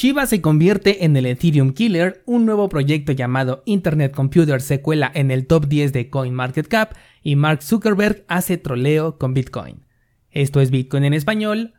Shiba 0.00 0.24
se 0.24 0.40
convierte 0.40 1.04
en 1.04 1.14
el 1.14 1.26
Ethereum 1.26 1.74
Killer, 1.74 2.22
un 2.24 2.46
nuevo 2.46 2.70
proyecto 2.70 3.12
llamado 3.12 3.62
Internet 3.66 4.14
Computer 4.14 4.62
se 4.62 4.80
cuela 4.80 5.12
en 5.14 5.30
el 5.30 5.46
top 5.46 5.66
10 5.66 5.92
de 5.92 6.08
CoinMarketCap 6.08 6.94
y 7.22 7.36
Mark 7.36 7.62
Zuckerberg 7.62 8.24
hace 8.26 8.56
troleo 8.56 9.18
con 9.18 9.34
Bitcoin. 9.34 9.84
Esto 10.30 10.62
es 10.62 10.70
Bitcoin 10.70 11.04
en 11.04 11.12
español. 11.12 11.74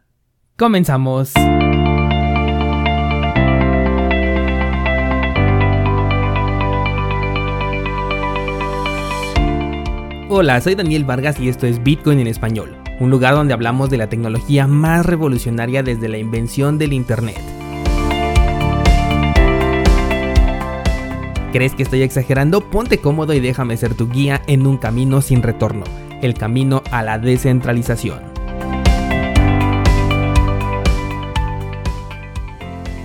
Comenzamos. 0.55 1.33
Hola, 10.29 10.61
soy 10.61 10.75
Daniel 10.75 11.05
Vargas 11.05 11.39
y 11.39 11.49
esto 11.49 11.65
es 11.65 11.81
Bitcoin 11.81 12.19
en 12.19 12.27
español, 12.27 12.77
un 12.99 13.09
lugar 13.09 13.33
donde 13.33 13.55
hablamos 13.55 13.89
de 13.89 13.97
la 13.97 14.09
tecnología 14.09 14.67
más 14.67 15.07
revolucionaria 15.07 15.81
desde 15.81 16.07
la 16.07 16.19
invención 16.19 16.77
del 16.77 16.93
Internet. 16.93 17.60
¿Crees 21.51 21.75
que 21.75 21.83
estoy 21.83 22.01
exagerando? 22.01 22.61
Ponte 22.69 22.99
cómodo 22.99 23.33
y 23.33 23.41
déjame 23.41 23.75
ser 23.75 23.93
tu 23.93 24.07
guía 24.07 24.41
en 24.47 24.65
un 24.65 24.77
camino 24.77 25.21
sin 25.21 25.43
retorno, 25.43 25.83
el 26.21 26.33
camino 26.33 26.81
a 26.91 27.03
la 27.03 27.19
descentralización. 27.19 28.21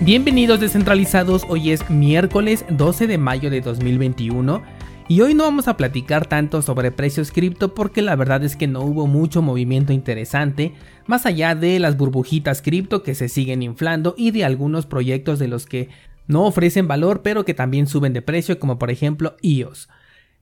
Bienvenidos 0.01 0.60
descentralizados, 0.60 1.42
hoy 1.48 1.73
es 1.73 1.90
miércoles 1.90 2.64
12 2.70 3.09
de 3.09 3.18
mayo 3.18 3.51
de 3.51 3.62
2021 3.62 4.62
y 5.09 5.23
hoy 5.23 5.34
no 5.34 5.42
vamos 5.42 5.66
a 5.66 5.76
platicar 5.76 6.26
tanto 6.26 6.62
sobre 6.62 6.92
precios 6.92 7.32
cripto 7.32 7.74
porque 7.74 8.01
la 8.01 8.15
verdad 8.15 8.45
es 8.45 8.54
que 8.54 8.68
no 8.68 8.82
hubo 8.82 9.09
mucho 9.09 9.42
movimiento 9.42 9.92
interesante, 9.92 10.73
más 11.06 11.26
allá 11.26 11.56
de 11.56 11.80
las 11.80 11.96
burbujitas 11.96 12.62
cripto 12.62 13.02
que 13.02 13.16
se 13.16 13.28
siguen 13.28 13.65
inflando 13.65 14.15
y 14.16 14.30
de 14.30 14.45
algunos 14.45 14.87
proyectos 14.87 15.40
de 15.40 15.48
los 15.48 15.66
que 15.66 15.88
no 16.27 16.45
ofrecen 16.45 16.89
valor 16.89 17.23
pero 17.23 17.45
que 17.45 17.55
también 17.55 17.87
suben 17.87 18.12
de 18.12 18.23
precio 18.23 18.59
como 18.59 18.79
por 18.79 18.91
ejemplo 18.91 19.37
EOS. 19.43 19.88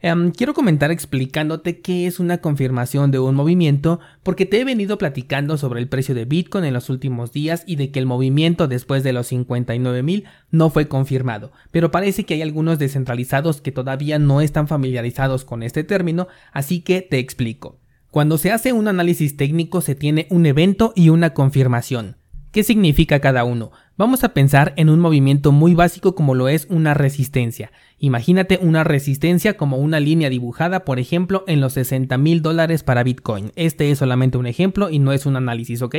Em, 0.07 0.33
quiero 0.33 0.53
comentar 0.53 0.91
explicándote 0.91 1.81
qué 1.81 2.07
es 2.07 2.21
una 2.21 2.39
confirmación 2.39 3.11
de 3.11 3.19
un 3.19 3.35
movimiento 3.35 4.01
porque 4.23 4.45
te 4.45 4.61
he 4.61 4.65
venido 4.65 4.99
platicando 4.99 5.57
sobre 5.57 5.81
el 5.81 5.89
precio 5.89 6.15
de 6.15 6.27
Bitcoin 6.27 6.67
en 6.67 6.75
los 6.75 6.91
últimos 6.91 7.33
días 7.33 7.65
y 7.67 7.77
de 7.77 7.91
que 7.91 8.01
el 8.01 8.05
movimiento 8.05 8.69
después 8.69 9.03
de 9.03 9.15
los 9.15 9.33
59.000 9.33 10.25
no 10.51 10.69
fue 10.69 10.89
confirmado, 10.89 11.53
pero 11.71 11.91
parece 11.91 12.25
que 12.25 12.35
hay 12.35 12.43
algunos 12.43 12.79
descentralizados 12.79 13.63
que 13.63 13.73
todavía 13.73 14.19
no 14.19 14.43
están 14.43 14.69
familiarizados 14.69 15.47
con 15.47 15.63
este 15.63 15.85
término, 15.85 16.29
así 16.53 16.81
que 16.83 17.01
te 17.01 17.19
explico. 17.19 17.79
Cuando 18.11 18.37
se 18.37 18.53
hace 18.53 18.75
un 18.75 18.89
análisis 18.89 19.39
técnico 19.39 19.81
se 19.81 19.95
tiene 19.95 20.27
un 20.29 20.45
evento 20.45 20.93
y 20.95 21.09
una 21.09 21.33
confirmación. 21.33 22.19
¿Qué 22.53 22.63
significa 22.63 23.21
cada 23.21 23.45
uno? 23.45 23.73
Vamos 23.97 24.25
a 24.25 24.31
pensar 24.31 24.75
en 24.77 24.89
un 24.89 24.99
movimiento 24.99 25.53
muy 25.53 25.75
básico 25.75 26.17
como 26.17 26.35
lo 26.35 26.49
es 26.49 26.67
una 26.69 26.95
resistencia. 26.95 27.71
Imagínate 28.01 28.59
una 28.61 28.83
resistencia 28.83 29.57
como 29.57 29.77
una 29.77 30.01
línea 30.01 30.31
dibujada, 30.31 30.85
por 30.85 30.99
ejemplo, 30.99 31.45
en 31.47 31.61
los 31.61 31.75
60 31.75 32.19
mil 32.19 32.43
dólares 32.43 32.83
para 32.83 33.05
Bitcoin. 33.05 33.53
Este 33.55 33.93
es 33.93 33.99
solamente 33.99 34.37
un 34.37 34.49
ejemplo 34.49 34.91
y 34.91 34.99
no 34.99 35.13
es 35.13 35.27
un 35.27 35.37
análisis, 35.37 35.81
¿ok? 35.81 35.95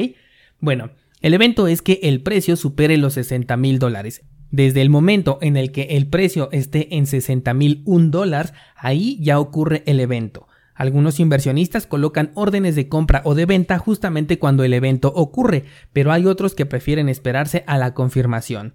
Bueno, 0.60 0.90
el 1.22 1.34
evento 1.34 1.68
es 1.68 1.82
que 1.82 2.02
el 2.04 2.22
precio 2.22 2.58
supere 2.58 2.98
los 2.98 3.14
60 3.14 3.56
mil 3.56 3.80
dólares. 3.80 4.24
Desde 4.52 4.82
el 4.82 4.90
momento 4.90 5.38
en 5.42 5.56
el 5.56 5.72
que 5.72 5.84
el 5.92 6.08
precio 6.08 6.50
esté 6.52 6.98
en 6.98 7.08
60 7.08 7.54
mil 7.54 7.82
un 7.86 8.12
dólar, 8.12 8.52
ahí 8.76 9.18
ya 9.22 9.40
ocurre 9.40 9.84
el 9.86 10.02
evento. 10.02 10.50
Algunos 10.76 11.22
inversionistas 11.22 11.88
colocan 11.88 12.32
órdenes 12.36 12.76
de 12.76 12.90
compra 12.90 13.22
o 13.24 13.34
de 13.34 13.46
venta 13.46 13.80
justamente 13.80 14.38
cuando 14.38 14.66
el 14.66 14.74
evento 14.74 15.12
ocurre, 15.16 15.64
pero 15.94 16.12
hay 16.12 16.26
otros 16.26 16.54
que 16.54 16.66
prefieren 16.66 17.08
esperarse 17.08 17.64
a 17.66 17.78
la 17.78 17.94
confirmación. 17.94 18.74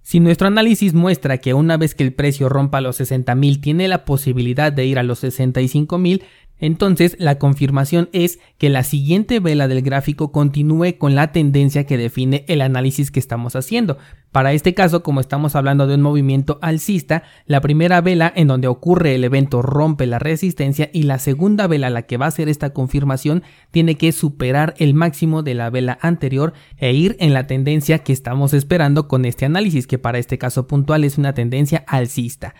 Si 0.00 0.18
nuestro 0.18 0.48
análisis 0.48 0.94
muestra 0.94 1.38
que 1.38 1.54
una 1.54 1.76
vez 1.76 1.94
que 1.94 2.02
el 2.02 2.14
precio 2.14 2.48
rompa 2.48 2.80
los 2.80 3.00
60.000 3.00 3.60
tiene 3.60 3.86
la 3.86 4.04
posibilidad 4.04 4.72
de 4.72 4.86
ir 4.86 4.98
a 4.98 5.04
los 5.04 5.22
65.000, 5.22 6.22
entonces 6.62 7.16
la 7.18 7.40
confirmación 7.40 8.08
es 8.12 8.38
que 8.56 8.70
la 8.70 8.84
siguiente 8.84 9.40
vela 9.40 9.66
del 9.66 9.82
gráfico 9.82 10.30
continúe 10.30 10.96
con 10.96 11.16
la 11.16 11.32
tendencia 11.32 11.86
que 11.86 11.96
define 11.98 12.44
el 12.46 12.60
análisis 12.60 13.10
que 13.10 13.18
estamos 13.18 13.56
haciendo. 13.56 13.98
Para 14.30 14.52
este 14.52 14.72
caso, 14.72 15.02
como 15.02 15.20
estamos 15.20 15.56
hablando 15.56 15.88
de 15.88 15.96
un 15.96 16.02
movimiento 16.02 16.60
alcista, 16.62 17.24
la 17.46 17.60
primera 17.60 18.00
vela 18.00 18.32
en 18.36 18.46
donde 18.46 18.68
ocurre 18.68 19.16
el 19.16 19.24
evento 19.24 19.60
rompe 19.60 20.06
la 20.06 20.20
resistencia 20.20 20.88
y 20.92 21.02
la 21.02 21.18
segunda 21.18 21.66
vela, 21.66 21.90
la 21.90 22.02
que 22.02 22.16
va 22.16 22.26
a 22.26 22.28
hacer 22.28 22.48
esta 22.48 22.72
confirmación, 22.72 23.42
tiene 23.72 23.96
que 23.96 24.12
superar 24.12 24.74
el 24.78 24.94
máximo 24.94 25.42
de 25.42 25.54
la 25.54 25.68
vela 25.68 25.98
anterior 26.00 26.52
e 26.78 26.92
ir 26.92 27.16
en 27.18 27.34
la 27.34 27.48
tendencia 27.48 27.98
que 27.98 28.12
estamos 28.12 28.54
esperando 28.54 29.08
con 29.08 29.24
este 29.24 29.46
análisis, 29.46 29.88
que 29.88 29.98
para 29.98 30.20
este 30.20 30.38
caso 30.38 30.68
puntual 30.68 31.02
es 31.02 31.18
una 31.18 31.34
tendencia 31.34 31.82
alcista. 31.88 32.54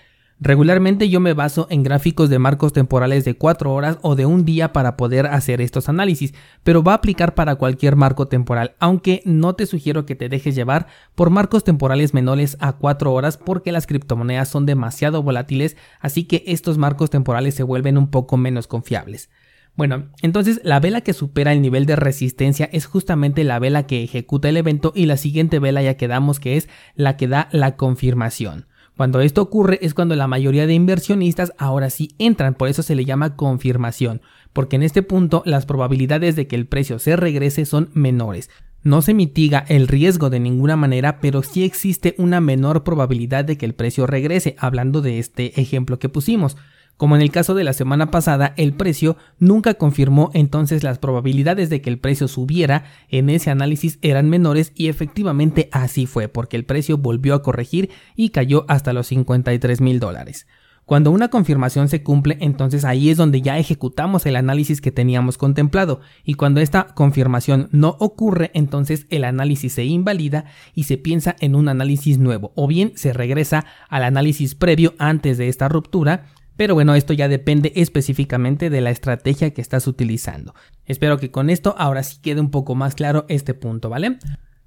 Regularmente 0.44 1.08
yo 1.08 1.20
me 1.20 1.34
baso 1.34 1.68
en 1.70 1.84
gráficos 1.84 2.28
de 2.28 2.40
marcos 2.40 2.72
temporales 2.72 3.24
de 3.24 3.34
4 3.34 3.72
horas 3.72 3.98
o 4.02 4.16
de 4.16 4.26
un 4.26 4.44
día 4.44 4.72
para 4.72 4.96
poder 4.96 5.26
hacer 5.26 5.60
estos 5.60 5.88
análisis, 5.88 6.34
pero 6.64 6.82
va 6.82 6.92
a 6.92 6.96
aplicar 6.96 7.36
para 7.36 7.54
cualquier 7.54 7.94
marco 7.94 8.26
temporal, 8.26 8.74
aunque 8.80 9.22
no 9.24 9.54
te 9.54 9.66
sugiero 9.66 10.04
que 10.04 10.16
te 10.16 10.28
dejes 10.28 10.56
llevar 10.56 10.88
por 11.14 11.30
marcos 11.30 11.62
temporales 11.62 12.12
menores 12.12 12.56
a 12.58 12.72
4 12.72 13.12
horas 13.12 13.36
porque 13.36 13.70
las 13.70 13.86
criptomonedas 13.86 14.48
son 14.48 14.66
demasiado 14.66 15.22
volátiles, 15.22 15.76
así 16.00 16.24
que 16.24 16.42
estos 16.48 16.76
marcos 16.76 17.08
temporales 17.08 17.54
se 17.54 17.62
vuelven 17.62 17.96
un 17.96 18.10
poco 18.10 18.36
menos 18.36 18.66
confiables. 18.66 19.30
Bueno, 19.76 20.08
entonces 20.22 20.60
la 20.64 20.80
vela 20.80 21.02
que 21.02 21.12
supera 21.12 21.52
el 21.52 21.62
nivel 21.62 21.86
de 21.86 21.94
resistencia 21.94 22.68
es 22.72 22.86
justamente 22.86 23.44
la 23.44 23.60
vela 23.60 23.86
que 23.86 24.02
ejecuta 24.02 24.48
el 24.48 24.56
evento 24.56 24.92
y 24.96 25.06
la 25.06 25.18
siguiente 25.18 25.60
vela 25.60 25.82
ya 25.82 25.96
quedamos 25.96 26.40
que 26.40 26.56
es 26.56 26.68
la 26.96 27.16
que 27.16 27.28
da 27.28 27.48
la 27.52 27.76
confirmación. 27.76 28.66
Cuando 28.96 29.20
esto 29.20 29.40
ocurre 29.40 29.78
es 29.82 29.94
cuando 29.94 30.14
la 30.16 30.28
mayoría 30.28 30.66
de 30.66 30.74
inversionistas 30.74 31.52
ahora 31.56 31.88
sí 31.88 32.10
entran, 32.18 32.54
por 32.54 32.68
eso 32.68 32.82
se 32.82 32.94
le 32.94 33.04
llama 33.04 33.36
confirmación, 33.36 34.20
porque 34.52 34.76
en 34.76 34.82
este 34.82 35.02
punto 35.02 35.42
las 35.46 35.64
probabilidades 35.64 36.36
de 36.36 36.46
que 36.46 36.56
el 36.56 36.66
precio 36.66 36.98
se 36.98 37.16
regrese 37.16 37.64
son 37.64 37.90
menores. 37.94 38.50
No 38.84 39.00
se 39.00 39.14
mitiga 39.14 39.64
el 39.68 39.88
riesgo 39.88 40.28
de 40.28 40.40
ninguna 40.40 40.76
manera, 40.76 41.20
pero 41.20 41.42
sí 41.42 41.62
existe 41.62 42.14
una 42.18 42.40
menor 42.40 42.82
probabilidad 42.82 43.44
de 43.44 43.56
que 43.56 43.64
el 43.64 43.74
precio 43.74 44.06
regrese, 44.06 44.56
hablando 44.58 45.00
de 45.00 45.20
este 45.20 45.60
ejemplo 45.60 45.98
que 45.98 46.08
pusimos. 46.08 46.56
Como 46.96 47.16
en 47.16 47.22
el 47.22 47.32
caso 47.32 47.54
de 47.54 47.64
la 47.64 47.72
semana 47.72 48.10
pasada, 48.10 48.54
el 48.56 48.74
precio 48.74 49.16
nunca 49.38 49.74
confirmó, 49.74 50.30
entonces 50.34 50.84
las 50.84 50.98
probabilidades 50.98 51.68
de 51.68 51.82
que 51.82 51.90
el 51.90 51.98
precio 51.98 52.28
subiera 52.28 52.84
en 53.08 53.28
ese 53.28 53.50
análisis 53.50 53.98
eran 54.02 54.30
menores 54.30 54.72
y 54.74 54.88
efectivamente 54.88 55.68
así 55.72 56.06
fue, 56.06 56.28
porque 56.28 56.56
el 56.56 56.64
precio 56.64 56.98
volvió 56.98 57.34
a 57.34 57.42
corregir 57.42 57.90
y 58.14 58.30
cayó 58.30 58.64
hasta 58.68 58.92
los 58.92 59.08
53 59.08 59.80
mil 59.80 59.98
dólares. 59.98 60.46
Cuando 60.84 61.12
una 61.12 61.28
confirmación 61.28 61.88
se 61.88 62.02
cumple, 62.02 62.38
entonces 62.40 62.84
ahí 62.84 63.08
es 63.08 63.16
donde 63.16 63.40
ya 63.40 63.56
ejecutamos 63.56 64.26
el 64.26 64.34
análisis 64.34 64.80
que 64.80 64.90
teníamos 64.90 65.38
contemplado 65.38 66.00
y 66.24 66.34
cuando 66.34 66.60
esta 66.60 66.88
confirmación 66.88 67.68
no 67.70 67.96
ocurre, 68.00 68.50
entonces 68.52 69.06
el 69.08 69.22
análisis 69.22 69.74
se 69.74 69.84
invalida 69.84 70.44
y 70.74 70.84
se 70.84 70.98
piensa 70.98 71.36
en 71.38 71.54
un 71.54 71.68
análisis 71.68 72.18
nuevo 72.18 72.52
o 72.56 72.66
bien 72.66 72.92
se 72.96 73.12
regresa 73.12 73.64
al 73.88 74.02
análisis 74.02 74.56
previo 74.56 74.94
antes 74.98 75.38
de 75.38 75.48
esta 75.48 75.68
ruptura 75.68 76.26
pero 76.56 76.74
bueno, 76.74 76.94
esto 76.94 77.12
ya 77.12 77.28
depende 77.28 77.72
específicamente 77.76 78.70
de 78.70 78.80
la 78.80 78.90
estrategia 78.90 79.52
que 79.52 79.60
estás 79.60 79.86
utilizando. 79.86 80.54
Espero 80.86 81.18
que 81.18 81.30
con 81.30 81.50
esto 81.50 81.74
ahora 81.78 82.02
sí 82.02 82.18
quede 82.20 82.40
un 82.40 82.50
poco 82.50 82.74
más 82.74 82.94
claro 82.94 83.24
este 83.28 83.54
punto, 83.54 83.88
¿vale? 83.88 84.18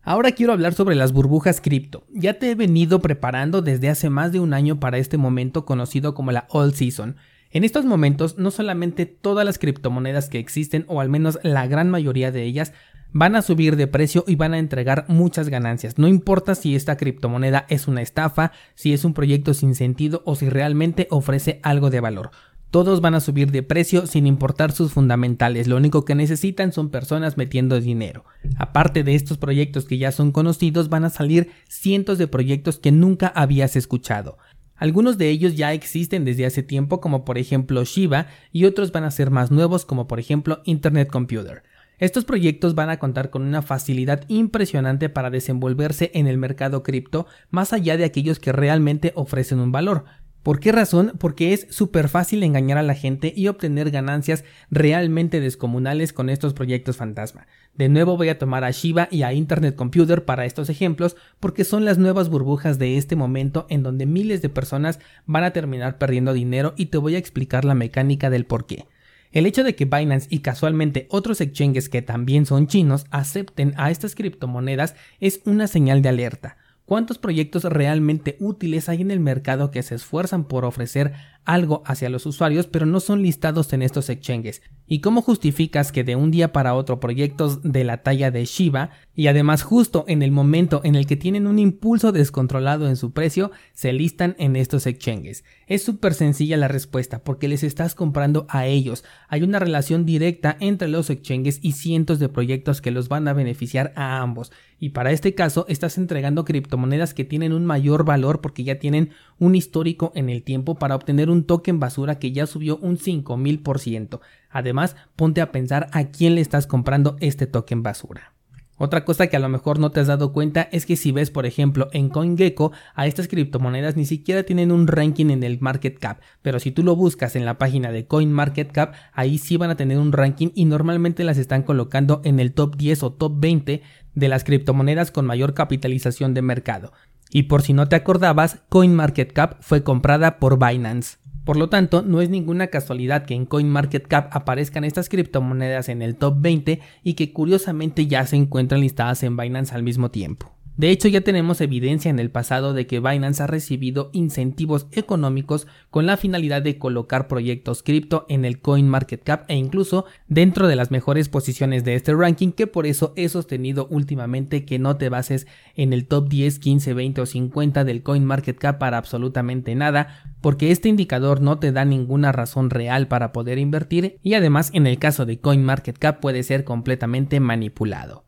Ahora 0.01 0.34
quiero 0.34 0.53
hablar 0.53 0.75
sobre 0.75 0.96
las 0.96 1.13
burbujas 1.13 1.62
cripto. 1.62 2.06
Ya 2.13 2.35
te 2.35 2.51
he 2.51 2.56
venido 2.56 3.00
preparando 3.00 3.63
desde 3.63 3.90
hace 3.90 4.12
más 4.12 4.31
de 4.31 4.40
un 4.40 4.53
año 4.53 4.79
para 4.79 5.00
este 5.00 5.18
momento 5.18 5.66
conocido 5.66 6.13
como 6.13 6.31
la 6.31 6.46
All 6.50 6.73
Season. 6.75 7.16
En 7.50 7.63
estos 7.63 7.85
momentos, 7.85 8.38
no 8.38 8.52
solamente 8.52 9.06
todas 9.07 9.46
las 9.46 9.57
criptomonedas 9.57 10.29
que 10.29 10.38
existen, 10.38 10.85
o 10.88 11.02
al 11.02 11.09
menos 11.09 11.40
la 11.41 11.66
gran 11.66 11.90
mayoría 11.90 12.31
de 12.31 12.44
ellas, 12.44 12.73
van 13.12 13.36
a 13.36 13.42
subir 13.42 13.76
de 13.76 13.88
precio 13.88 14.24
y 14.28 14.36
van 14.36 14.54
a 14.54 14.60
entregar 14.60 15.06
muchas 15.08 15.50
ganancias. 15.50 15.98
No 15.98 16.08
importa 16.08 16.56
si 16.56 16.76
esta 16.76 16.98
criptomoneda 16.98 17.66
es 17.70 17.88
una 17.88 18.02
estafa, 18.02 18.52
si 18.76 18.94
es 18.94 19.06
un 19.06 19.14
proyecto 19.14 19.53
sin 19.53 19.76
sentido 19.76 20.22
o 20.26 20.35
si 20.35 20.50
realmente 20.50 21.08
ofrece 21.09 21.59
algo 21.64 21.90
de 21.90 22.02
valor. 22.02 22.32
Todos 22.72 23.00
van 23.00 23.16
a 23.16 23.22
subir 23.22 23.52
de 23.52 23.64
precio 23.64 24.06
sin 24.06 24.28
importar 24.28 24.74
sus 24.74 24.91
fundamentales, 24.91 25.68
lo 25.68 25.78
único 25.78 26.03
que 26.03 26.14
necesitan 26.14 26.74
son 26.74 26.90
personas 26.90 27.38
metiendo 27.38 27.79
dinero. 27.79 28.26
Aparte 28.58 29.03
de 29.03 29.16
estos 29.16 29.38
proyectos 29.38 29.85
que 29.85 29.97
ya 29.97 30.12
son 30.12 30.34
conocidos, 30.34 30.90
van 30.90 31.06
a 31.06 31.09
salir 31.09 31.52
cientos 31.70 32.18
de 32.18 32.28
proyectos 32.28 32.78
que 32.78 32.91
nunca 32.91 33.28
habías 33.28 33.78
escuchado. 33.78 34.38
Algunos 34.76 35.18
de 35.18 35.29
ellos 35.29 35.56
ya 35.56 35.72
existen 35.72 36.26
desde 36.26 36.46
hace 36.46 36.64
tiempo 36.64 37.00
como 37.00 37.24
por 37.24 37.38
ejemplo 37.38 37.85
Shiba 37.85 38.28
y 38.52 38.66
otros 38.66 38.91
van 38.91 39.06
a 39.06 39.12
ser 39.12 39.32
más 39.32 39.52
nuevos 39.52 39.85
como 39.85 40.08
por 40.08 40.20
ejemplo 40.20 40.62
Internet 40.66 41.09
Computer. 41.09 41.64
Estos 41.97 42.26
proyectos 42.26 42.76
van 42.76 42.90
a 42.90 43.00
contar 43.00 43.30
con 43.30 43.44
una 43.44 43.62
facilidad 43.62 44.24
impresionante 44.28 45.08
para 45.08 45.30
desenvolverse 45.30 46.12
en 46.14 46.28
el 46.28 46.38
mercado 46.38 46.84
cripto, 46.84 47.26
más 47.50 47.72
allá 47.72 47.96
de 47.96 48.03
aquellos 48.03 48.40
que 48.40 48.52
realmente 48.52 49.14
ofrecen 49.16 49.59
un 49.59 49.72
valor. 49.72 50.03
¿Por 50.46 50.59
qué 50.59 50.72
razón? 50.72 51.14
Porque 51.18 51.53
es 51.53 51.66
súper 51.72 52.08
fácil 52.08 52.44
engañar 52.44 52.78
a 52.78 52.84
la 52.84 52.94
gente 52.94 53.34
y 53.36 53.47
obtener 53.47 53.90
ganancias 53.90 54.44
realmente 54.70 55.40
descomunales 55.40 56.14
con 56.14 56.30
estos 56.30 56.53
proyectos 56.53 56.97
fantasma. 56.97 57.47
De 57.74 57.90
nuevo 57.90 58.16
voy 58.16 58.30
a 58.30 58.38
tomar 58.38 58.64
a 58.64 58.70
Shiba 58.70 59.08
y 59.09 59.24
a 59.24 59.34
Internet 59.34 59.76
Computer 59.76 60.24
para 60.24 60.46
estos 60.46 60.70
ejemplos 60.70 61.16
porque 61.40 61.64
son 61.64 61.84
las 61.84 61.98
nuevas 61.98 62.30
burbujas 62.30 62.78
de 62.78 62.98
este 62.98 63.16
momento 63.16 63.66
en 63.70 63.82
donde 63.82 64.06
miles 64.06 64.44
de 64.44 64.50
personas 64.50 65.00
van 65.26 65.46
a 65.46 65.52
terminar 65.52 65.98
perdiendo 65.98 66.32
dinero 66.32 66.76
y 66.78 66.88
te 66.88 67.00
voy 67.00 67.16
a 67.16 67.20
explicar 67.20 67.66
la 67.66 67.74
mecánica 67.74 68.30
del 68.30 68.46
por 68.46 68.68
qué. 68.68 68.86
El 69.35 69.46
hecho 69.46 69.66
de 69.66 69.76
que 69.76 69.84
Binance 69.84 70.28
y 70.29 70.40
casualmente 70.40 71.08
otros 71.09 71.41
exchanges 71.41 71.90
que 71.90 72.02
también 72.02 72.46
son 72.46 72.67
chinos 72.67 73.05
acepten 73.11 73.73
a 73.76 73.91
estas 73.91 74.16
criptomonedas 74.16 74.96
es 75.20 75.41
una 75.43 75.67
señal 75.67 76.02
de 76.02 76.08
alerta. 76.08 76.55
¿Cuántos 76.85 77.17
proyectos 77.17 77.66
realmente 77.66 78.37
útiles 78.40 78.87
hay 78.87 79.02
en 79.02 79.11
el 79.11 79.20
mercado 79.20 79.72
que 79.72 79.84
se 79.84 79.96
esfuerzan 79.96 80.46
por 80.46 80.64
ofrecer 80.64 81.16
algo 81.46 81.84
hacia 81.86 82.09
los 82.09 82.26
usuarios 82.26 82.68
pero 82.68 82.86
no 82.86 83.00
son 83.00 83.22
listados 83.22 83.72
en 83.74 83.82
estos 83.82 84.09
exchanges? 84.09 84.62
¿Y 84.88 85.02
cómo 85.02 85.24
justificas 85.24 85.92
que 85.92 86.03
de 86.03 86.16
un 86.16 86.30
día 86.30 86.53
para 86.53 86.76
otro 86.76 87.00
proyectos 87.00 87.64
de 87.64 87.84
la 87.84 88.03
talla 88.03 88.30
de 88.30 88.46
Shiba 88.46 88.92
y 89.16 89.28
además 89.28 89.64
justo 89.64 90.06
en 90.08 90.22
el 90.22 90.32
momento 90.32 90.82
en 90.84 90.96
el 90.96 91.08
que 91.08 91.16
tienen 91.16 91.47
un 91.47 91.58
impulso 91.58 92.12
descontrolado 92.12 92.88
en 92.88 92.96
su 92.96 93.12
precio 93.12 93.52
se 93.74 93.94
listan 93.94 94.36
en 94.38 94.56
estos 94.56 94.86
exchanges? 94.86 95.44
Es 95.66 95.84
súper 95.84 96.14
sencilla 96.14 96.58
la 96.58 96.68
respuesta 96.68 97.24
porque 97.24 97.48
les 97.48 97.64
estás 97.64 97.96
comprando 97.96 98.46
a 98.48 98.68
ellos. 98.68 99.03
Hay 99.28 99.41
una 99.41 99.58
relación 99.58 100.06
directa 100.06 100.56
entre 100.59 100.88
los 100.88 101.09
exchanges 101.09 101.59
y 101.64 101.72
cientos 101.72 102.20
de 102.20 102.30
proyectos 102.30 102.80
que 102.80 102.91
los 102.91 103.09
van 103.09 103.28
a 103.28 103.34
beneficiar 103.34 103.91
a 103.96 104.22
ambos. 104.22 104.52
Y 104.80 104.90
para 104.90 105.12
este 105.12 105.34
caso 105.34 105.66
estás 105.68 105.98
entregando 105.98 106.46
criptomonedas 106.46 107.14
que 107.14 107.26
tienen 107.26 107.53
un 107.53 107.66
mayor 107.66 108.06
valor 108.06 108.41
porque 108.41 108.64
ya 108.64 108.78
tienen 108.78 109.12
un 109.40 109.55
histórico 109.55 110.11
en 110.16 110.29
el 110.29 110.43
tiempo 110.43 110.76
para 110.76 110.96
obtener 110.96 111.29
un 111.29 111.46
token 111.46 111.79
basura 111.79 112.20
que 112.20 112.32
ya 112.32 112.47
subió 112.47 112.78
un 112.78 112.97
5000%. 112.97 114.20
Además, 114.49 114.96
ponte 115.16 115.41
a 115.41 115.52
pensar 115.52 115.87
a 115.91 116.05
quién 116.05 116.35
le 116.35 116.41
estás 116.41 116.67
comprando 116.67 117.17
este 117.20 117.47
token 117.47 117.84
basura. 117.84 118.35
Otra 118.78 119.05
cosa 119.05 119.28
que 119.28 119.37
a 119.37 119.40
lo 119.40 119.47
mejor 119.47 119.79
no 119.79 119.91
te 119.91 120.02
has 120.02 120.08
dado 120.08 120.34
cuenta 120.34 120.67
es 120.70 120.85
que 120.85 120.97
si 120.97 121.14
ves 121.14 121.32
por 121.32 121.46
ejemplo 121.46 121.87
en 121.93 122.09
CoinGecko 122.09 122.73
a 122.93 123.08
estas 123.08 123.29
criptomonedas 123.29 123.96
ni 123.96 124.05
siquiera 124.05 124.43
tienen 124.43 124.70
un 124.73 124.87
ranking 124.87 125.29
en 125.29 125.43
el 125.43 125.61
market 125.61 125.97
cap, 125.97 126.20
pero 126.41 126.59
si 126.59 126.72
tú 126.72 126.84
lo 126.84 126.93
buscas 126.93 127.38
en 127.38 127.46
la 127.46 127.58
página 127.58 127.93
de 127.93 128.05
CoinMarketCap 128.05 128.93
ahí 129.14 129.38
sí 129.38 129.55
van 129.55 129.70
a 129.70 129.78
tener 129.78 129.97
un 129.97 130.11
ranking 130.11 130.49
y 130.55 130.66
normalmente 130.66 131.23
las 131.23 131.38
están 131.38 131.64
colocando 131.64 132.20
en 132.26 132.41
el 132.41 132.52
top 132.52 132.76
10 132.76 133.03
o 133.03 133.14
top 133.14 133.40
20 133.40 133.81
de 134.14 134.28
las 134.28 134.43
criptomonedas 134.43 135.09
con 135.09 135.26
mayor 135.26 135.53
capitalización 135.53 136.34
de 136.34 136.41
mercado. 136.41 136.91
Y 137.30 137.44
por 137.44 137.62
si 137.62 137.74
no 137.74 137.88
te 137.88 137.96
acordabas, 137.96 138.60
CoinMarketCap 138.70 139.62
fue 139.62 139.84
comprada 139.84 140.40
por 140.40 140.58
Binance. 140.58 141.18
Por 141.44 141.58
lo 141.58 141.70
tanto, 141.70 142.02
no 142.02 142.22
es 142.22 142.30
ninguna 142.30 142.68
casualidad 142.68 143.26
que 143.26 143.36
en 143.36 143.46
CoinMarketCap 143.46 144.36
aparezcan 144.36 144.84
estas 144.84 145.10
criptomonedas 145.10 145.90
en 145.90 146.02
el 146.02 146.16
top 146.16 146.38
20 146.40 146.82
y 147.04 147.14
que 147.14 147.34
curiosamente 147.34 148.08
ya 148.08 148.26
se 148.26 148.36
encuentran 148.36 148.82
listadas 148.82 149.22
en 149.22 149.38
Binance 149.38 149.76
al 149.76 149.84
mismo 149.84 150.10
tiempo. 150.10 150.54
De 150.78 150.90
hecho, 150.90 151.08
ya 151.08 151.22
tenemos 151.22 151.62
evidencia 151.62 152.12
en 152.12 152.20
el 152.20 152.30
pasado 152.30 152.74
de 152.74 152.86
que 152.86 153.00
Binance 153.00 153.42
ha 153.42 153.48
recibido 153.48 154.10
incentivos 154.12 154.88
económicos 154.92 155.68
con 155.90 156.06
la 156.06 156.18
finalidad 156.18 156.62
de 156.62 156.78
colocar 156.78 157.30
proyectos 157.30 157.82
cripto 157.82 158.26
en 158.28 158.44
el 158.44 158.60
CoinMarketCap 158.60 159.50
e 159.50 159.56
incluso 159.56 160.04
dentro 160.28 160.68
de 160.68 160.76
las 160.76 160.92
mejores 160.92 161.30
posiciones 161.30 161.86
de 161.86 161.96
este 161.96 162.14
ranking, 162.14 162.52
que 162.52 162.68
por 162.68 162.88
eso 162.88 163.14
he 163.16 163.30
sostenido 163.30 163.88
últimamente 163.90 164.66
que 164.66 164.78
no 164.78 164.98
te 164.98 165.08
bases 165.08 165.48
en 165.76 165.94
el 165.94 166.08
top 166.08 166.28
10, 166.28 166.60
15, 166.60 166.94
20 166.94 167.22
o 167.22 167.26
50 167.26 167.86
del 167.86 168.04
CoinMarketCap 168.04 168.78
para 168.78 168.98
absolutamente 168.98 169.76
nada, 169.76 170.26
porque 170.42 170.72
este 170.72 170.90
indicador 170.90 171.40
no 171.40 171.58
te 171.58 171.72
da 171.72 171.86
ninguna 171.86 172.34
razón 172.34 172.70
real 172.70 173.08
para 173.08 173.32
poder 173.32 173.60
invertir 173.60 174.18
y 174.22 174.34
además 174.34 174.72
en 174.74 174.88
el 174.88 175.00
caso 175.00 175.26
de 175.26 175.40
CoinMarketCap 175.40 176.20
puede 176.20 176.44
ser 176.44 176.66
completamente 176.66 177.40
manipulado. 177.40 178.25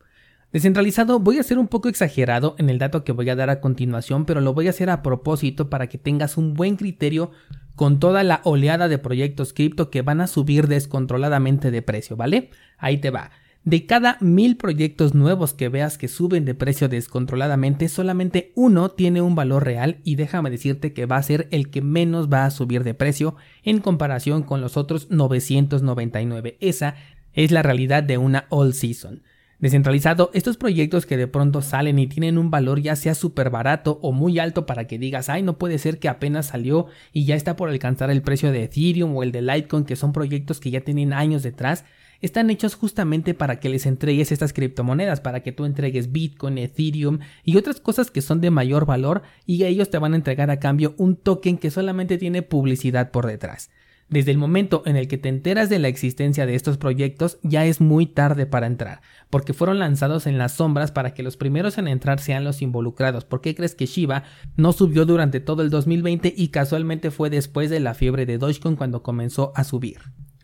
Descentralizado 0.54 1.20
voy 1.20 1.40
a 1.40 1.44
ser 1.44 1.60
un 1.60 1.68
poco 1.68 1.90
exagerado 1.90 2.56
en 2.58 2.70
el 2.70 2.80
dato 2.80 3.04
que 3.04 3.12
voy 3.12 3.30
a 3.30 3.36
dar 3.36 3.50
a 3.50 3.60
continuación, 3.60 4.26
pero 4.26 4.40
lo 4.40 4.54
voy 4.54 4.68
a 4.68 4.70
hacer 4.70 4.90
a 4.90 5.04
propósito 5.04 5.70
para 5.70 5.88
que 5.88 5.98
tengas 5.98 6.38
un 6.38 6.54
buen 6.54 6.78
criterio 6.78 7.32
con 7.76 8.00
toda 8.00 8.24
la 8.24 8.42
oleada 8.44 8.88
de 8.88 8.98
proyectos 8.98 9.54
cripto 9.54 9.90
que 9.92 10.02
van 10.02 10.22
a 10.22 10.28
subir 10.28 10.68
descontroladamente 10.68 11.70
de 11.70 11.82
precio, 11.82 12.16
¿vale? 12.16 12.50
Ahí 12.78 12.98
te 12.98 13.10
va. 13.10 13.32
De 13.66 13.86
cada 13.86 14.18
mil 14.22 14.56
proyectos 14.56 15.14
nuevos 15.14 15.54
que 15.54 15.68
veas 15.68 15.98
que 15.98 16.08
suben 16.08 16.46
de 16.46 16.56
precio 16.56 16.88
descontroladamente, 16.88 17.90
solamente 17.90 18.54
uno 18.56 18.92
tiene 18.92 19.22
un 19.22 19.36
valor 19.36 19.66
real 19.66 20.00
y 20.06 20.16
déjame 20.16 20.50
decirte 20.50 20.94
que 20.94 21.06
va 21.06 21.18
a 21.18 21.24
ser 21.24 21.50
el 21.52 21.70
que 21.70 21.82
menos 21.82 22.32
va 22.32 22.46
a 22.46 22.52
subir 22.52 22.86
de 22.86 22.94
precio 22.94 23.36
en 23.64 23.80
comparación 23.80 24.44
con 24.44 24.62
los 24.62 24.78
otros 24.78 25.12
999. 25.12 26.58
Esa 26.62 26.96
es 27.34 27.52
la 27.52 27.62
realidad 27.62 28.04
de 28.04 28.18
una 28.18 28.46
all 28.50 28.74
season. 28.74 29.22
Descentralizado, 29.59 30.30
estos 30.36 30.56
proyectos 30.56 31.07
que 31.07 31.18
de 31.18 31.27
pronto 31.27 31.63
salen 31.63 31.98
y 31.98 32.06
tienen 32.06 32.38
un 32.38 32.51
valor 32.51 32.80
ya 32.80 32.95
sea 32.95 33.15
súper 33.15 33.50
barato 33.50 33.98
o 34.04 34.12
muy 34.12 34.38
alto 34.38 34.68
para 34.68 34.86
que 34.86 35.00
digas, 35.00 35.30
ay, 35.30 35.42
no 35.42 35.57
puede 35.57 35.80
ser 35.80 35.98
que 35.98 36.09
apenas 36.09 36.48
salió 36.48 36.86
y 37.12 37.25
ya 37.25 37.33
está 37.33 37.56
por 37.56 37.69
alcanzar 37.69 38.12
el 38.12 38.21
precio 38.21 38.51
de 38.51 38.63
Ethereum 38.63 39.15
o 39.15 39.24
el 39.24 39.31
de 39.31 39.42
Litecoin, 39.42 39.83
que 39.83 39.95
son 39.95 40.13
proyectos 40.13 40.59
que 40.59 40.69
ya 40.69 40.81
tienen 40.81 41.12
años 41.12 41.42
detrás, 41.42 41.86
están 42.21 42.51
hechos 42.51 42.75
justamente 42.75 43.33
para 43.33 43.59
que 43.59 43.69
les 43.69 43.88
entregues 43.88 44.31
estas 44.31 44.54
criptomonedas, 44.54 45.21
para 45.21 45.42
que 45.42 45.51
tú 45.51 45.65
entregues 45.65 46.12
Bitcoin, 46.12 46.60
Ethereum 46.60 47.19
y 47.44 47.57
otras 47.57 47.80
cosas 47.80 48.12
que 48.12 48.21
son 48.21 48.42
de 48.42 48.51
mayor 48.51 48.86
valor 48.86 49.24
y 49.48 49.63
ellos 49.63 49.89
te 49.89 49.98
van 49.98 50.13
a 50.13 50.18
entregar 50.18 50.51
a 50.51 50.60
cambio 50.60 50.94
un 50.98 51.15
token 51.15 51.57
que 51.57 51.71
solamente 51.71 52.19
tiene 52.19 52.44
publicidad 52.44 53.10
por 53.10 53.25
detrás. 53.25 53.71
Desde 54.09 54.31
el 54.31 54.38
momento 54.38 54.83
en 54.86 54.95
el 54.95 55.09
que 55.09 55.18
te 55.18 55.27
enteras 55.27 55.69
de 55.69 55.80
la 55.80 55.89
existencia 55.89 56.45
de 56.45 56.56
estos 56.56 56.77
proyectos 56.77 57.39
ya 57.44 57.65
es 57.65 57.81
muy 57.81 58.06
tarde 58.06 58.45
para 58.45 58.65
entrar, 58.65 59.01
porque 59.30 59.54
fueron 59.54 59.80
lanzados 59.80 60.27
en 60.27 60.38
las 60.38 60.54
sombras 60.54 60.94
para 60.94 61.13
que 61.13 61.24
los 61.24 61.36
primeros 61.36 61.77
en 61.77 61.89
entrar 61.89 62.21
sean 62.21 62.45
los 62.45 62.62
involucrados. 62.62 63.25
¿Por 63.25 63.42
qué 63.42 63.54
crees 63.54 63.75
que 63.75 63.86
Shiba 63.86 64.24
no 64.56 64.71
subió 64.71 65.06
durante 65.06 65.42
todo 65.42 65.62
el 65.62 65.69
2020 65.69 66.33
y 66.38 66.48
casualmente 66.50 67.12
fue 67.12 67.30
después 67.30 67.69
de 67.69 67.81
la 67.81 67.95
fiebre 67.95 68.25
de 68.25 68.38
Dogecoin 68.38 68.77
cuando 68.77 69.04
comenzó 69.04 69.51
a 69.56 69.65
subir? 69.65 69.98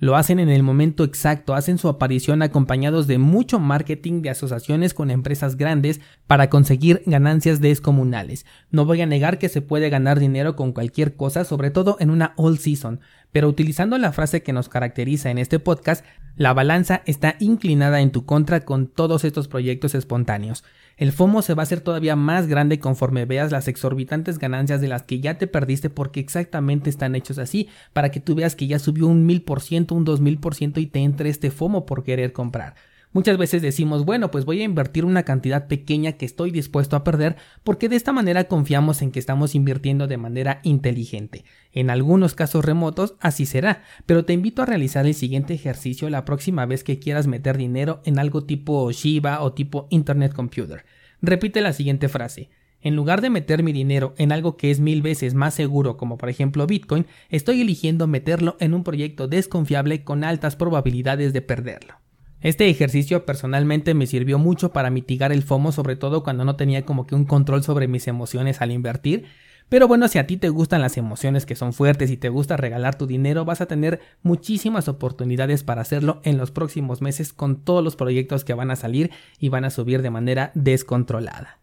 Lo 0.03 0.17
hacen 0.17 0.39
en 0.39 0.49
el 0.49 0.63
momento 0.63 1.05
exacto, 1.05 1.53
hacen 1.53 1.77
su 1.77 1.87
aparición 1.87 2.41
acompañados 2.41 3.07
de 3.07 3.19
mucho 3.19 3.57
marketing 3.57 4.21
de 4.21 4.31
asociaciones 4.31 4.93
con 4.93 5.09
empresas 5.09 5.55
grandes 5.55 6.01
para 6.27 6.49
conseguir 6.49 7.03
ganancias 7.05 7.61
descomunales. 7.61 8.45
No 8.69 8.83
voy 8.83 8.99
a 8.99 9.05
negar 9.05 9.39
que 9.39 9.47
se 9.47 9.61
puede 9.61 9.89
ganar 9.89 10.19
dinero 10.19 10.57
con 10.57 10.73
cualquier 10.73 11.15
cosa, 11.15 11.45
sobre 11.45 11.71
todo 11.71 11.95
en 12.01 12.09
una 12.09 12.33
all 12.35 12.59
season, 12.59 12.99
pero 13.31 13.47
utilizando 13.47 13.97
la 13.97 14.11
frase 14.11 14.43
que 14.43 14.51
nos 14.51 14.67
caracteriza 14.67 15.31
en 15.31 15.37
este 15.37 15.59
podcast, 15.59 16.03
la 16.35 16.53
balanza 16.53 17.03
está 17.05 17.35
inclinada 17.39 18.01
en 18.01 18.11
tu 18.11 18.25
contra 18.25 18.65
con 18.65 18.87
todos 18.87 19.23
estos 19.23 19.47
proyectos 19.47 19.93
espontáneos. 19.93 20.63
El 20.97 21.11
FOMO 21.11 21.41
se 21.41 21.53
va 21.53 21.61
a 21.61 21.63
hacer 21.63 21.81
todavía 21.81 22.15
más 22.15 22.47
grande 22.47 22.79
conforme 22.79 23.25
veas 23.25 23.51
las 23.51 23.67
exorbitantes 23.67 24.39
ganancias 24.39 24.81
de 24.81 24.87
las 24.87 25.03
que 25.03 25.19
ya 25.19 25.37
te 25.37 25.47
perdiste 25.47 25.89
porque 25.89 26.19
exactamente 26.19 26.89
están 26.89 27.15
hechos 27.15 27.37
así, 27.37 27.69
para 27.93 28.09
que 28.09 28.19
tú 28.19 28.35
veas 28.35 28.55
que 28.55 28.67
ya 28.67 28.79
subió 28.79 29.07
un 29.07 29.25
mil 29.25 29.43
por 29.43 29.61
ciento, 29.61 29.95
un 29.95 30.05
dos 30.05 30.21
mil 30.21 30.39
por 30.39 30.55
ciento 30.55 30.79
y 30.79 30.87
te 30.87 30.99
entre 30.99 31.29
este 31.29 31.51
FOMO 31.51 31.85
por 31.85 32.03
querer 32.03 32.33
comprar. 32.33 32.75
Muchas 33.13 33.37
veces 33.37 33.61
decimos, 33.61 34.05
bueno, 34.05 34.31
pues 34.31 34.43
voy 34.43 34.61
a 34.61 34.65
invertir 34.65 35.05
una 35.05 35.21
cantidad 35.21 35.67
pequeña 35.67 36.13
que 36.13 36.25
estoy 36.25 36.49
dispuesto 36.49 36.95
a 36.95 37.03
perder 37.03 37.35
porque 37.63 37.87
de 37.87 37.95
esta 37.95 38.11
manera 38.11 38.45
confiamos 38.45 39.03
en 39.03 39.11
que 39.11 39.19
estamos 39.19 39.53
invirtiendo 39.53 40.07
de 40.07 40.17
manera 40.17 40.61
inteligente. 40.63 41.45
En 41.71 41.91
algunos 41.91 42.33
casos 42.33 42.65
remotos 42.65 43.13
así 43.19 43.45
será, 43.45 43.83
pero 44.07 44.25
te 44.25 44.33
invito 44.33 44.63
a 44.63 44.65
realizar 44.65 45.05
el 45.05 45.13
siguiente 45.13 45.53
ejercicio 45.53 46.09
la 46.09 46.25
próxima 46.25 46.65
vez 46.65 46.83
que 46.83 46.97
quieras 46.97 47.27
meter 47.27 47.55
dinero 47.55 48.01
en 48.03 48.17
algo 48.17 48.45
tipo 48.45 48.91
Shiba 48.91 49.43
o 49.43 49.53
tipo 49.53 49.85
Internet 49.91 50.33
Computer. 50.33 50.83
Repite 51.21 51.61
la 51.61 51.73
siguiente 51.73 52.09
frase. 52.09 52.49
En 52.81 52.95
lugar 52.95 53.21
de 53.21 53.29
meter 53.29 53.61
mi 53.61 53.73
dinero 53.73 54.15
en 54.17 54.31
algo 54.31 54.57
que 54.57 54.71
es 54.71 54.79
mil 54.79 55.03
veces 55.03 55.35
más 55.35 55.53
seguro, 55.53 55.97
como 55.97 56.17
por 56.17 56.29
ejemplo 56.29 56.65
Bitcoin, 56.65 57.05
estoy 57.29 57.61
eligiendo 57.61 58.07
meterlo 58.07 58.57
en 58.59 58.73
un 58.73 58.83
proyecto 58.83 59.27
desconfiable 59.27 60.03
con 60.03 60.23
altas 60.23 60.55
probabilidades 60.55 61.31
de 61.31 61.41
perderlo. 61.41 62.02
Este 62.43 62.69
ejercicio 62.69 63.25
personalmente 63.25 63.93
me 63.93 64.05
sirvió 64.05 64.37
mucho 64.37 64.73
para 64.73 64.89
mitigar 64.89 65.31
el 65.31 65.43
FOMO, 65.43 65.71
sobre 65.71 65.95
todo 65.95 66.23
cuando 66.23 66.43
no 66.43 66.57
tenía 66.57 66.85
como 66.85 67.07
que 67.07 67.15
un 67.15 67.23
control 67.23 67.63
sobre 67.63 67.87
mis 67.87 68.05
emociones 68.09 68.61
al 68.61 68.73
invertir. 68.73 69.23
Pero 69.69 69.87
bueno, 69.87 70.09
si 70.09 70.19
a 70.19 70.27
ti 70.27 70.35
te 70.35 70.49
gustan 70.49 70.81
las 70.81 70.97
emociones 70.97 71.45
que 71.45 71.55
son 71.55 71.71
fuertes 71.71 72.11
y 72.11 72.17
te 72.17 72.27
gusta 72.27 72.57
regalar 72.57 72.97
tu 72.97 73.07
dinero, 73.07 73.45
vas 73.45 73.61
a 73.61 73.65
tener 73.65 74.01
muchísimas 74.23 74.89
oportunidades 74.89 75.63
para 75.63 75.81
hacerlo 75.81 76.19
en 76.25 76.37
los 76.37 76.51
próximos 76.51 77.01
meses 77.01 77.31
con 77.31 77.63
todos 77.63 77.81
los 77.81 77.95
proyectos 77.95 78.43
que 78.43 78.53
van 78.53 78.71
a 78.71 78.75
salir 78.75 79.11
y 79.39 79.47
van 79.47 79.63
a 79.63 79.69
subir 79.69 80.01
de 80.01 80.09
manera 80.09 80.51
descontrolada. 80.53 81.62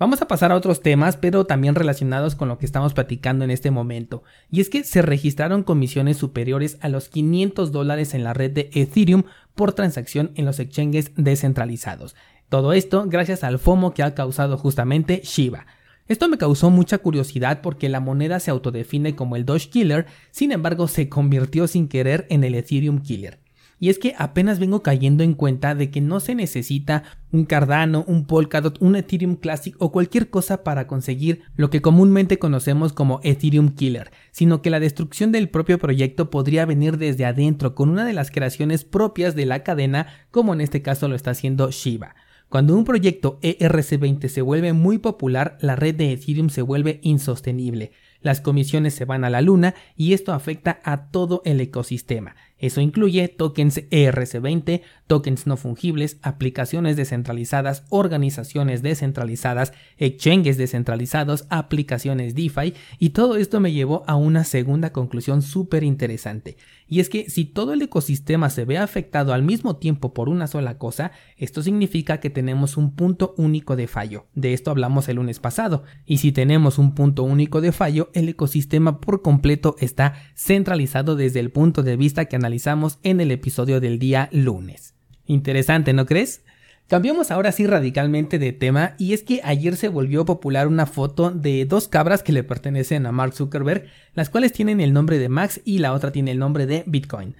Vamos 0.00 0.22
a 0.22 0.26
pasar 0.26 0.50
a 0.50 0.56
otros 0.56 0.80
temas, 0.80 1.18
pero 1.18 1.44
también 1.44 1.74
relacionados 1.74 2.34
con 2.34 2.48
lo 2.48 2.56
que 2.56 2.64
estamos 2.64 2.94
platicando 2.94 3.44
en 3.44 3.50
este 3.50 3.70
momento. 3.70 4.22
Y 4.50 4.62
es 4.62 4.70
que 4.70 4.82
se 4.82 5.02
registraron 5.02 5.62
comisiones 5.62 6.16
superiores 6.16 6.78
a 6.80 6.88
los 6.88 7.10
500 7.10 7.70
dólares 7.70 8.14
en 8.14 8.24
la 8.24 8.32
red 8.32 8.50
de 8.50 8.70
Ethereum 8.72 9.24
por 9.54 9.74
transacción 9.74 10.30
en 10.36 10.46
los 10.46 10.58
exchanges 10.58 11.12
descentralizados. 11.16 12.16
Todo 12.48 12.72
esto 12.72 13.04
gracias 13.08 13.44
al 13.44 13.58
FOMO 13.58 13.92
que 13.92 14.02
ha 14.02 14.14
causado 14.14 14.56
justamente 14.56 15.20
Shiba. 15.22 15.66
Esto 16.08 16.30
me 16.30 16.38
causó 16.38 16.70
mucha 16.70 16.96
curiosidad 16.96 17.60
porque 17.60 17.90
la 17.90 18.00
moneda 18.00 18.40
se 18.40 18.50
autodefine 18.50 19.14
como 19.14 19.36
el 19.36 19.44
Doge 19.44 19.68
Killer, 19.68 20.06
sin 20.30 20.50
embargo 20.52 20.88
se 20.88 21.10
convirtió 21.10 21.68
sin 21.68 21.88
querer 21.88 22.26
en 22.30 22.42
el 22.42 22.54
Ethereum 22.54 23.02
Killer. 23.02 23.38
Y 23.80 23.88
es 23.88 23.98
que 23.98 24.14
apenas 24.18 24.58
vengo 24.58 24.82
cayendo 24.82 25.24
en 25.24 25.32
cuenta 25.32 25.74
de 25.74 25.90
que 25.90 26.02
no 26.02 26.20
se 26.20 26.34
necesita 26.34 27.02
un 27.32 27.46
Cardano, 27.46 28.04
un 28.06 28.26
Polkadot, 28.26 28.76
un 28.80 28.94
Ethereum 28.94 29.36
Classic 29.36 29.74
o 29.78 29.90
cualquier 29.90 30.28
cosa 30.28 30.62
para 30.62 30.86
conseguir 30.86 31.40
lo 31.56 31.70
que 31.70 31.80
comúnmente 31.80 32.38
conocemos 32.38 32.92
como 32.92 33.20
Ethereum 33.24 33.70
Killer, 33.70 34.12
sino 34.32 34.60
que 34.60 34.68
la 34.68 34.80
destrucción 34.80 35.32
del 35.32 35.48
propio 35.48 35.78
proyecto 35.78 36.28
podría 36.28 36.66
venir 36.66 36.98
desde 36.98 37.24
adentro 37.24 37.74
con 37.74 37.88
una 37.88 38.04
de 38.04 38.12
las 38.12 38.30
creaciones 38.30 38.84
propias 38.84 39.34
de 39.34 39.46
la 39.46 39.62
cadena, 39.62 40.08
como 40.30 40.52
en 40.52 40.60
este 40.60 40.82
caso 40.82 41.08
lo 41.08 41.16
está 41.16 41.30
haciendo 41.30 41.70
Shiba. 41.70 42.14
Cuando 42.50 42.76
un 42.76 42.84
proyecto 42.84 43.38
ERC20 43.40 44.28
se 44.28 44.42
vuelve 44.42 44.74
muy 44.74 44.98
popular, 44.98 45.56
la 45.62 45.74
red 45.74 45.94
de 45.94 46.12
Ethereum 46.12 46.50
se 46.50 46.62
vuelve 46.62 47.00
insostenible 47.02 47.92
las 48.22 48.40
comisiones 48.40 48.94
se 48.94 49.04
van 49.04 49.24
a 49.24 49.30
la 49.30 49.40
luna 49.40 49.74
y 49.96 50.12
esto 50.12 50.32
afecta 50.32 50.80
a 50.84 51.10
todo 51.10 51.42
el 51.44 51.60
ecosistema. 51.60 52.36
Eso 52.60 52.80
incluye 52.80 53.26
tokens 53.28 53.82
ERC20, 53.90 54.82
tokens 55.06 55.46
no 55.46 55.56
fungibles, 55.56 56.18
aplicaciones 56.22 56.96
descentralizadas, 56.96 57.84
organizaciones 57.88 58.82
descentralizadas, 58.82 59.72
exchanges 59.98 60.56
descentralizados, 60.56 61.46
aplicaciones 61.48 62.34
DeFi 62.34 62.74
y 62.98 63.10
todo 63.10 63.36
esto 63.36 63.58
me 63.60 63.72
llevó 63.72 64.04
a 64.06 64.16
una 64.16 64.44
segunda 64.44 64.92
conclusión 64.92 65.42
súper 65.42 65.82
interesante. 65.82 66.56
Y 66.86 66.98
es 66.98 67.08
que 67.08 67.30
si 67.30 67.44
todo 67.44 67.72
el 67.72 67.82
ecosistema 67.82 68.50
se 68.50 68.64
ve 68.64 68.76
afectado 68.76 69.32
al 69.32 69.44
mismo 69.44 69.76
tiempo 69.76 70.12
por 70.12 70.28
una 70.28 70.48
sola 70.48 70.76
cosa, 70.76 71.12
esto 71.36 71.62
significa 71.62 72.18
que 72.18 72.30
tenemos 72.30 72.76
un 72.76 72.96
punto 72.96 73.32
único 73.38 73.76
de 73.76 73.86
fallo. 73.86 74.26
De 74.34 74.52
esto 74.52 74.72
hablamos 74.72 75.08
el 75.08 75.16
lunes 75.16 75.38
pasado. 75.38 75.84
Y 76.04 76.18
si 76.18 76.32
tenemos 76.32 76.78
un 76.78 76.96
punto 76.96 77.22
único 77.22 77.60
de 77.60 77.70
fallo, 77.70 78.10
el 78.12 78.28
ecosistema 78.28 79.00
por 79.00 79.22
completo 79.22 79.76
está 79.78 80.14
centralizado 80.34 81.14
desde 81.14 81.38
el 81.38 81.52
punto 81.52 81.84
de 81.84 81.96
vista 81.96 82.24
que 82.24 82.36
analizamos 82.50 82.98
en 83.04 83.20
el 83.20 83.30
episodio 83.30 83.80
del 83.80 84.00
día 84.00 84.28
lunes. 84.32 84.94
Interesante, 85.24 85.92
¿no 85.92 86.04
crees? 86.04 86.42
Cambiamos 86.88 87.30
ahora 87.30 87.52
sí 87.52 87.64
radicalmente 87.64 88.40
de 88.40 88.50
tema 88.52 88.96
y 88.98 89.12
es 89.12 89.22
que 89.22 89.40
ayer 89.44 89.76
se 89.76 89.86
volvió 89.86 90.24
popular 90.24 90.66
una 90.66 90.86
foto 90.86 91.30
de 91.30 91.64
dos 91.64 91.86
cabras 91.86 92.24
que 92.24 92.32
le 92.32 92.42
pertenecen 92.42 93.06
a 93.06 93.12
Mark 93.12 93.34
Zuckerberg, 93.34 93.86
las 94.14 94.30
cuales 94.30 94.52
tienen 94.52 94.80
el 94.80 94.92
nombre 94.92 95.18
de 95.18 95.28
Max 95.28 95.60
y 95.64 95.78
la 95.78 95.92
otra 95.92 96.10
tiene 96.10 96.32
el 96.32 96.40
nombre 96.40 96.66
de 96.66 96.82
Bitcoin. 96.88 97.36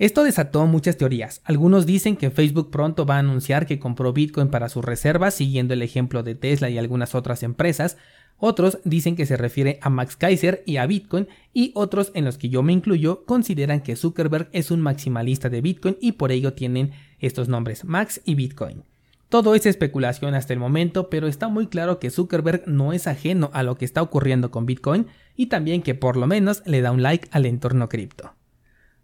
Esto 0.00 0.24
desató 0.24 0.66
muchas 0.66 0.96
teorías. 0.96 1.42
Algunos 1.44 1.84
dicen 1.84 2.16
que 2.16 2.30
Facebook 2.30 2.70
pronto 2.70 3.04
va 3.04 3.16
a 3.16 3.18
anunciar 3.18 3.66
que 3.66 3.78
compró 3.78 4.14
Bitcoin 4.14 4.48
para 4.48 4.70
sus 4.70 4.82
reservas, 4.82 5.34
siguiendo 5.34 5.74
el 5.74 5.82
ejemplo 5.82 6.22
de 6.22 6.34
Tesla 6.34 6.70
y 6.70 6.78
algunas 6.78 7.14
otras 7.14 7.42
empresas. 7.42 7.98
Otros 8.38 8.78
dicen 8.84 9.14
que 9.14 9.26
se 9.26 9.36
refiere 9.36 9.78
a 9.82 9.90
Max 9.90 10.16
Kaiser 10.16 10.62
y 10.64 10.78
a 10.78 10.86
Bitcoin, 10.86 11.28
y 11.52 11.72
otros, 11.74 12.12
en 12.14 12.24
los 12.24 12.38
que 12.38 12.48
yo 12.48 12.62
me 12.62 12.72
incluyo, 12.72 13.26
consideran 13.26 13.82
que 13.82 13.94
Zuckerberg 13.94 14.48
es 14.52 14.70
un 14.70 14.80
maximalista 14.80 15.50
de 15.50 15.60
Bitcoin 15.60 15.98
y 16.00 16.12
por 16.12 16.32
ello 16.32 16.54
tienen 16.54 16.92
estos 17.18 17.50
nombres, 17.50 17.84
Max 17.84 18.22
y 18.24 18.36
Bitcoin. 18.36 18.84
Todo 19.28 19.54
es 19.54 19.66
especulación 19.66 20.34
hasta 20.34 20.54
el 20.54 20.60
momento, 20.60 21.10
pero 21.10 21.26
está 21.26 21.48
muy 21.48 21.66
claro 21.66 21.98
que 21.98 22.08
Zuckerberg 22.08 22.62
no 22.66 22.94
es 22.94 23.06
ajeno 23.06 23.50
a 23.52 23.62
lo 23.62 23.76
que 23.76 23.84
está 23.84 24.00
ocurriendo 24.00 24.50
con 24.50 24.64
Bitcoin 24.64 25.08
y 25.36 25.48
también 25.48 25.82
que 25.82 25.94
por 25.94 26.16
lo 26.16 26.26
menos 26.26 26.62
le 26.64 26.80
da 26.80 26.90
un 26.90 27.02
like 27.02 27.28
al 27.32 27.44
entorno 27.44 27.90
cripto. 27.90 28.32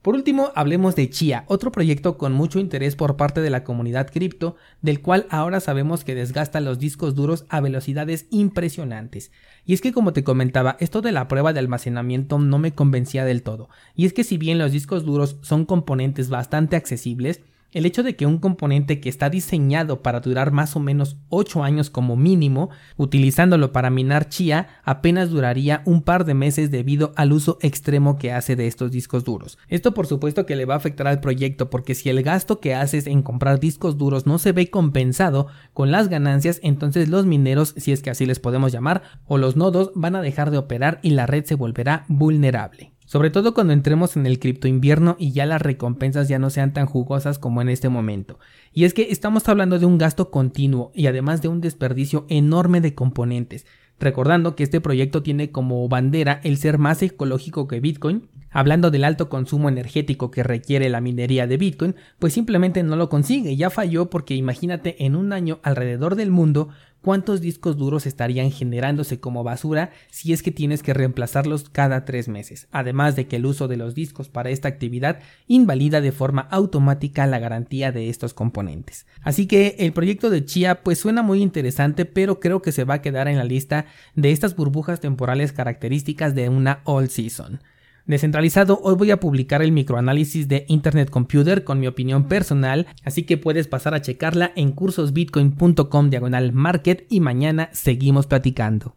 Por 0.06 0.14
último, 0.14 0.52
hablemos 0.54 0.94
de 0.94 1.10
Chia, 1.10 1.42
otro 1.48 1.72
proyecto 1.72 2.16
con 2.16 2.32
mucho 2.32 2.60
interés 2.60 2.94
por 2.94 3.16
parte 3.16 3.40
de 3.40 3.50
la 3.50 3.64
comunidad 3.64 4.08
cripto, 4.08 4.54
del 4.80 5.02
cual 5.02 5.26
ahora 5.30 5.58
sabemos 5.58 6.04
que 6.04 6.14
desgasta 6.14 6.60
los 6.60 6.78
discos 6.78 7.16
duros 7.16 7.44
a 7.48 7.60
velocidades 7.60 8.28
impresionantes. 8.30 9.32
Y 9.64 9.74
es 9.74 9.80
que 9.80 9.92
como 9.92 10.12
te 10.12 10.22
comentaba, 10.22 10.76
esto 10.78 11.02
de 11.02 11.10
la 11.10 11.26
prueba 11.26 11.52
de 11.52 11.58
almacenamiento 11.58 12.38
no 12.38 12.60
me 12.60 12.72
convencía 12.72 13.24
del 13.24 13.42
todo. 13.42 13.68
Y 13.96 14.06
es 14.06 14.12
que 14.12 14.22
si 14.22 14.38
bien 14.38 14.58
los 14.58 14.70
discos 14.70 15.04
duros 15.04 15.38
son 15.42 15.64
componentes 15.64 16.28
bastante 16.30 16.76
accesibles, 16.76 17.40
el 17.72 17.86
hecho 17.86 18.02
de 18.02 18.16
que 18.16 18.26
un 18.26 18.38
componente 18.38 19.00
que 19.00 19.08
está 19.08 19.30
diseñado 19.30 20.02
para 20.02 20.20
durar 20.20 20.52
más 20.52 20.76
o 20.76 20.80
menos 20.80 21.16
8 21.28 21.62
años 21.62 21.90
como 21.90 22.16
mínimo, 22.16 22.70
utilizándolo 22.96 23.72
para 23.72 23.90
minar 23.90 24.28
chía, 24.28 24.68
apenas 24.84 25.30
duraría 25.30 25.82
un 25.84 26.02
par 26.02 26.24
de 26.24 26.34
meses 26.34 26.70
debido 26.70 27.12
al 27.16 27.32
uso 27.32 27.58
extremo 27.60 28.16
que 28.16 28.32
hace 28.32 28.56
de 28.56 28.66
estos 28.66 28.90
discos 28.90 29.24
duros. 29.24 29.58
Esto 29.68 29.94
por 29.94 30.06
supuesto 30.06 30.46
que 30.46 30.56
le 30.56 30.64
va 30.64 30.74
a 30.74 30.78
afectar 30.78 31.06
al 31.06 31.20
proyecto 31.20 31.70
porque 31.70 31.94
si 31.94 32.08
el 32.08 32.22
gasto 32.22 32.60
que 32.60 32.74
haces 32.74 33.06
en 33.06 33.22
comprar 33.22 33.60
discos 33.60 33.98
duros 33.98 34.26
no 34.26 34.38
se 34.38 34.52
ve 34.52 34.70
compensado 34.70 35.48
con 35.72 35.90
las 35.90 36.08
ganancias, 36.08 36.60
entonces 36.62 37.08
los 37.08 37.26
mineros, 37.26 37.74
si 37.76 37.92
es 37.92 38.02
que 38.02 38.10
así 38.10 38.26
les 38.26 38.40
podemos 38.40 38.72
llamar, 38.72 39.02
o 39.26 39.38
los 39.38 39.56
nodos 39.56 39.92
van 39.94 40.16
a 40.16 40.22
dejar 40.22 40.50
de 40.50 40.58
operar 40.58 40.98
y 41.02 41.10
la 41.10 41.26
red 41.26 41.44
se 41.44 41.54
volverá 41.54 42.04
vulnerable. 42.08 42.95
Sobre 43.06 43.30
todo 43.30 43.54
cuando 43.54 43.72
entremos 43.72 44.16
en 44.16 44.26
el 44.26 44.40
cripto 44.40 44.66
invierno 44.66 45.14
y 45.18 45.30
ya 45.30 45.46
las 45.46 45.62
recompensas 45.62 46.28
ya 46.28 46.40
no 46.40 46.50
sean 46.50 46.72
tan 46.72 46.86
jugosas 46.86 47.38
como 47.38 47.62
en 47.62 47.68
este 47.68 47.88
momento. 47.88 48.40
Y 48.72 48.84
es 48.84 48.94
que 48.94 49.08
estamos 49.10 49.48
hablando 49.48 49.78
de 49.78 49.86
un 49.86 49.96
gasto 49.96 50.32
continuo 50.32 50.90
y 50.92 51.06
además 51.06 51.40
de 51.40 51.46
un 51.46 51.60
desperdicio 51.60 52.26
enorme 52.28 52.80
de 52.80 52.96
componentes. 52.96 53.64
Recordando 54.00 54.56
que 54.56 54.64
este 54.64 54.80
proyecto 54.80 55.22
tiene 55.22 55.52
como 55.52 55.88
bandera 55.88 56.40
el 56.42 56.56
ser 56.58 56.78
más 56.78 57.00
ecológico 57.00 57.68
que 57.68 57.78
Bitcoin, 57.78 58.28
hablando 58.56 58.90
del 58.90 59.04
alto 59.04 59.28
consumo 59.28 59.68
energético 59.68 60.30
que 60.30 60.42
requiere 60.42 60.88
la 60.88 61.02
minería 61.02 61.46
de 61.46 61.58
Bitcoin, 61.58 61.94
pues 62.18 62.32
simplemente 62.32 62.82
no 62.82 62.96
lo 62.96 63.10
consigue, 63.10 63.54
ya 63.54 63.68
falló 63.68 64.08
porque 64.08 64.34
imagínate 64.34 65.04
en 65.04 65.14
un 65.14 65.34
año 65.34 65.60
alrededor 65.62 66.14
del 66.14 66.30
mundo 66.30 66.70
cuántos 67.02 67.42
discos 67.42 67.76
duros 67.76 68.06
estarían 68.06 68.50
generándose 68.50 69.20
como 69.20 69.44
basura 69.44 69.90
si 70.10 70.32
es 70.32 70.42
que 70.42 70.52
tienes 70.52 70.82
que 70.82 70.94
reemplazarlos 70.94 71.68
cada 71.68 72.06
tres 72.06 72.28
meses, 72.28 72.66
además 72.70 73.14
de 73.14 73.28
que 73.28 73.36
el 73.36 73.44
uso 73.44 73.68
de 73.68 73.76
los 73.76 73.94
discos 73.94 74.30
para 74.30 74.48
esta 74.48 74.68
actividad 74.68 75.20
invalida 75.46 76.00
de 76.00 76.12
forma 76.12 76.48
automática 76.50 77.26
la 77.26 77.38
garantía 77.38 77.92
de 77.92 78.08
estos 78.08 78.32
componentes. 78.32 79.04
Así 79.20 79.46
que 79.46 79.76
el 79.80 79.92
proyecto 79.92 80.30
de 80.30 80.46
Chia 80.46 80.82
pues 80.82 80.98
suena 80.98 81.20
muy 81.20 81.42
interesante, 81.42 82.06
pero 82.06 82.40
creo 82.40 82.62
que 82.62 82.72
se 82.72 82.84
va 82.84 82.94
a 82.94 83.02
quedar 83.02 83.28
en 83.28 83.36
la 83.36 83.44
lista 83.44 83.84
de 84.14 84.32
estas 84.32 84.56
burbujas 84.56 85.00
temporales 85.00 85.52
características 85.52 86.34
de 86.34 86.48
una 86.48 86.80
all 86.84 87.10
season. 87.10 87.60
Descentralizado, 88.06 88.78
hoy 88.84 88.94
voy 88.94 89.10
a 89.10 89.18
publicar 89.18 89.62
el 89.62 89.72
microanálisis 89.72 90.46
de 90.46 90.64
Internet 90.68 91.10
Computer 91.10 91.64
con 91.64 91.80
mi 91.80 91.88
opinión 91.88 92.28
personal, 92.28 92.86
así 93.04 93.24
que 93.24 93.36
puedes 93.36 93.66
pasar 93.66 93.94
a 93.94 94.00
checarla 94.00 94.52
en 94.54 94.70
cursosbitcoin.com 94.70 96.10
diagonal 96.10 96.52
market 96.52 97.04
y 97.10 97.18
mañana 97.18 97.68
seguimos 97.72 98.28
platicando. 98.28 98.94